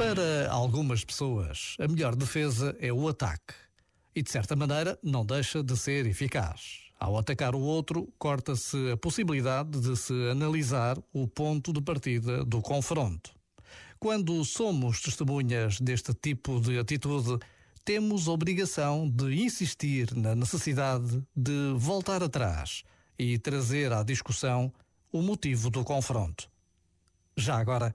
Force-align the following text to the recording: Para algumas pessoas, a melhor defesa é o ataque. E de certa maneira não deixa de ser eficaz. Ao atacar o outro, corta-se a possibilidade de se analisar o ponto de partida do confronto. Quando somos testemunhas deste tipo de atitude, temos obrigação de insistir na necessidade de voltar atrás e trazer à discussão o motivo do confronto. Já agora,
Para 0.00 0.50
algumas 0.50 1.04
pessoas, 1.04 1.76
a 1.78 1.86
melhor 1.86 2.16
defesa 2.16 2.74
é 2.80 2.90
o 2.90 3.06
ataque. 3.06 3.52
E 4.16 4.22
de 4.22 4.30
certa 4.30 4.56
maneira 4.56 4.98
não 5.02 5.26
deixa 5.26 5.62
de 5.62 5.76
ser 5.76 6.06
eficaz. 6.06 6.90
Ao 6.98 7.18
atacar 7.18 7.54
o 7.54 7.60
outro, 7.60 8.10
corta-se 8.18 8.92
a 8.92 8.96
possibilidade 8.96 9.78
de 9.78 9.94
se 9.94 10.14
analisar 10.30 10.96
o 11.12 11.28
ponto 11.28 11.70
de 11.70 11.82
partida 11.82 12.42
do 12.46 12.62
confronto. 12.62 13.30
Quando 13.98 14.42
somos 14.42 15.02
testemunhas 15.02 15.78
deste 15.78 16.14
tipo 16.14 16.58
de 16.62 16.78
atitude, 16.78 17.38
temos 17.84 18.26
obrigação 18.26 19.06
de 19.06 19.34
insistir 19.34 20.16
na 20.16 20.34
necessidade 20.34 21.22
de 21.36 21.74
voltar 21.76 22.22
atrás 22.22 22.84
e 23.18 23.38
trazer 23.38 23.92
à 23.92 24.02
discussão 24.02 24.72
o 25.12 25.20
motivo 25.20 25.68
do 25.68 25.84
confronto. 25.84 26.50
Já 27.36 27.58
agora, 27.58 27.94